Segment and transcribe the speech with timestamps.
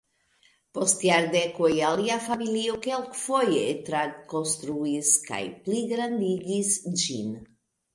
[0.77, 3.63] Post jardekoj alia familio kelkfoje
[3.93, 7.35] trakonstruis kaj pligrandigis ĝin.